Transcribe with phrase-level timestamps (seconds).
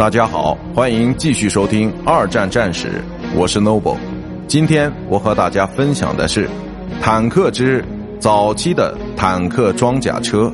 [0.00, 2.88] 大家好，欢迎继续收听《二战战史》，
[3.36, 3.98] 我是 Noble。
[4.48, 6.48] 今天我和大家分享的是
[7.02, 7.84] 坦克之
[8.18, 10.50] 早期的坦克装甲车。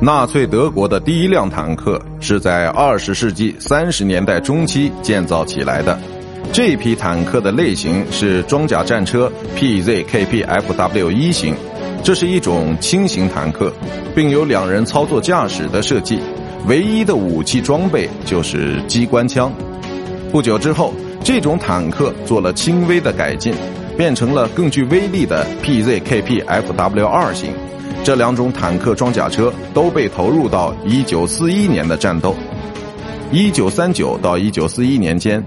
[0.00, 5.98] 纳粹德国的第一辆坦克是在二十世纪三十年代中期建造起来的。
[6.54, 11.54] 这批坦克的类型是装甲战车 PZKP-FW 一型。
[12.02, 13.72] 这是一种轻型坦克，
[14.14, 16.18] 并有两人操作驾驶的设计。
[16.66, 19.52] 唯一的武器装备就是机关枪。
[20.32, 23.54] 不久之后，这种坦克做了轻微的改进，
[23.96, 27.52] 变成了更具威力的 PZKP-FW 二型。
[28.02, 32.34] 这两种坦克装甲车都被投入到1941年的战斗。
[33.32, 35.44] 1939到1941年间。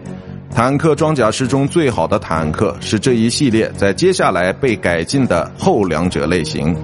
[0.56, 6.76] 坦克装甲师中最好的坦克是这一系列在接下来被改进的后两者类型。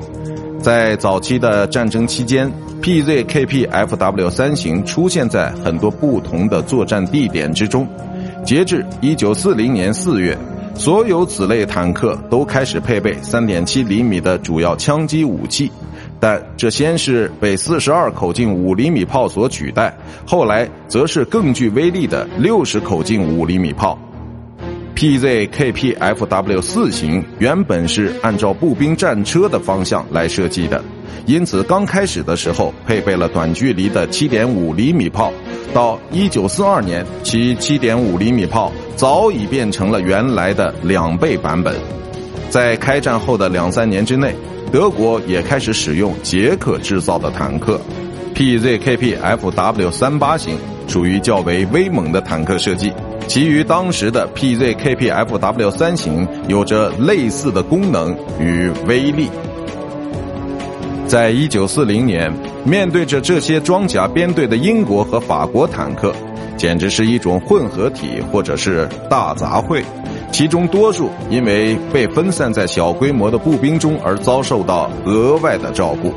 [0.59, 2.51] 在早期的战争期间
[2.81, 7.87] ，PZKP-FW 三型出现在很多不同的作战地点之中。
[8.43, 10.35] 截至1940年4月，
[10.73, 15.71] 所有此类坦克都开始配备3.7厘米的主要枪击武器。
[16.19, 23.97] 但这先是被四十二口径五厘米炮所取代，后来则是更具威力的六十口径五厘米炮。
[24.95, 30.83] PZKP-FW 四型原本是按照步兵战车的方向来设计的，
[31.25, 35.31] 因此刚开始的时候配备了短距离的七点五厘米炮。
[35.73, 41.73] 到一九四二年，其七点五厘米炮早已变成了原来的两倍版本。
[42.49, 44.35] 在开战后的两三年之内。
[44.71, 47.81] 德国也开始使用捷克制造的坦克
[48.35, 50.55] ，PZKP-FW 三八型
[50.87, 52.93] 属于较为威猛的坦克设计，
[53.27, 59.27] 其余当时的 PZKP-FW 三型有着类似的功能与威力。
[61.07, 62.31] 在一九四零年，
[62.63, 66.13] 面对着这些装甲编队的英国和法国坦克，
[66.55, 69.81] 简直是一种混合体或者是大杂烩。
[70.31, 76.13] 其中多数因为被分散在小规模的步兵中而遭受到额外的照顾。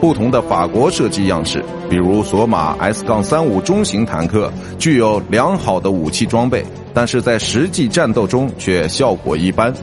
[0.00, 9.74] 不同的法国设计样式，比如索马 S 杠35中型坦克，具有良好的武器装备，但是在实际战斗中却效果一般，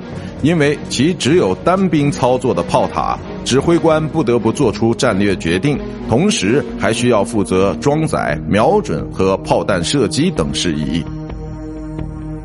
[0.41, 5.77] 因为其只有单兵操作的炮塔，指挥官不得不做出战略决定，
[6.09, 11.03] 同时还需要负责装载、瞄准和炮弹射击等事宜。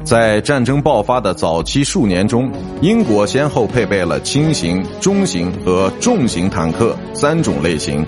[0.04, 8.04] 在战争爆发的早期数年中，英国先后配备了轻型、中型和重型坦克三种类型。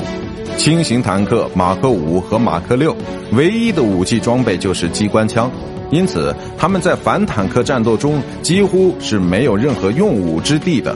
[0.57, 2.95] 轻型坦克马克五和马克六
[3.33, 5.51] 唯一的武器装备就是机关枪，
[5.91, 10.95] 因此他们在反坦克战斗中几乎是没有任何用武之地的。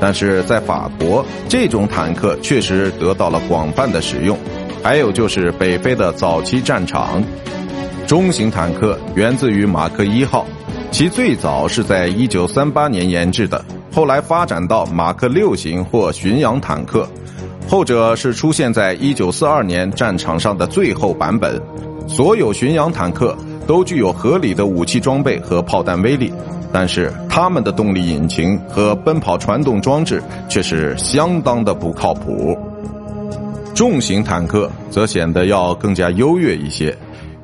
[0.00, 4.36] 但是在法国，这种坦克确实得到了广泛的使用。
[4.82, 7.22] 还有就是北非的早期战场。
[8.08, 10.46] 中型坦克源自于马克一号，
[10.90, 17.06] 其最早是在一九三八年研制的，后来发展到马克六型或巡洋坦克，
[17.68, 21.60] 后者是出现在一九四二年战场上的最后版本。
[22.08, 23.36] 所有巡洋坦克
[23.66, 26.32] 都具有合理的武器装备和炮弹威力，
[26.72, 32.56] 但是它们的动力引擎和奔跑传动装置却是相当的不靠谱。
[33.74, 36.96] 重型坦克则显得要更加优越一些。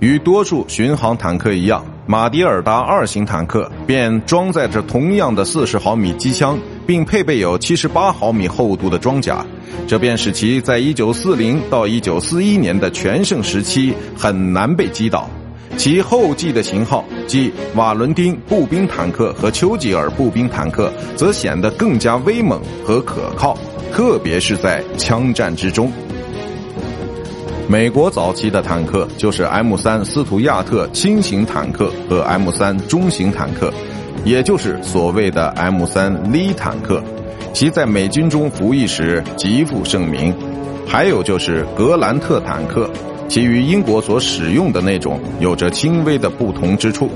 [0.04, 9.42] 与多数巡航坦克一样，马迭尔达二型坦克便装载着同样的四十毫米机枪，并配备有七十八毫米厚度的装甲，
[9.86, 15.26] 这便使其在一九四零到一九四一年的全盛时期很难被击倒。
[15.78, 23.56] 其后继的型号，即瓦伦丁步兵坦克和丘吉尔步兵坦克，则显得更加威猛和可靠，
[23.90, 25.90] 特别是在枪战之中。
[27.66, 33.72] 美国早期的坦克就是 M 三斯图亚特轻型坦克和 M 三中型坦克，
[34.22, 37.02] 也就是所谓的 M 三 Lee 坦克，
[37.54, 40.34] 其在美军中服役时极负盛名。
[40.86, 42.88] 还有就是格兰特坦克，
[43.28, 47.08] 其与英国所使用的那种有着轻微的不同之处。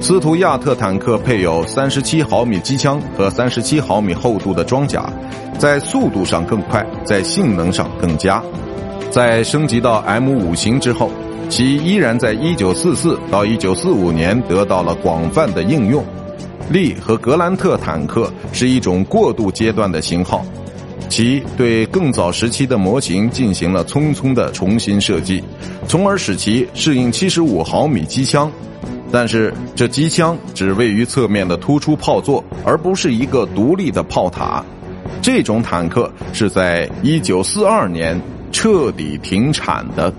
[0.00, 5.08] 斯图亚特坦克配有三十七毫米机枪和三十七毫米厚度的装甲，
[5.58, 8.42] 在速度上更快，在性能上更佳。
[9.16, 11.10] 在升级到 M 五型之后，
[11.48, 16.04] 其依然在1944到1945年得到了广泛的应用。
[16.68, 20.44] 利和格兰特坦克是一种过渡阶段的型号，
[21.08, 25.42] 其对更早时期的模型进行了匆匆的重新设计，
[25.88, 28.52] 从而使其适应75毫米机枪。
[29.10, 34.62] 但是这机枪只位于侧面的突出炮座，而不是一个独立的炮塔。
[35.22, 38.20] 这种坦克是在1942年。
[38.66, 40.12] 彻底停产的。